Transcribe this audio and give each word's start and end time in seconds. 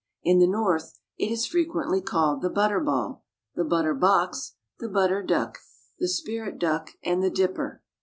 In 0.23 0.39
the 0.39 0.47
North 0.47 0.97
it 1.19 1.31
is 1.31 1.45
frequently 1.45 2.01
called 2.01 2.41
the 2.41 2.49
Butter 2.49 2.79
ball, 2.79 3.23
the 3.53 3.63
Butter 3.63 3.93
box, 3.93 4.55
the 4.79 4.89
Butter 4.89 5.21
duck, 5.21 5.59
the 5.99 6.07
Spirit 6.09 6.57
duck 6.57 6.89
and 7.03 7.21
the 7.21 7.29
Dipper. 7.29 7.83